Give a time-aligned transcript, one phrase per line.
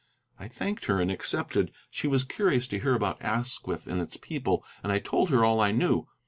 [0.39, 1.71] I thanked her and accepted.
[1.91, 5.59] She was curious to hear about Asquith and its people, and I told her all
[5.61, 6.07] I knew.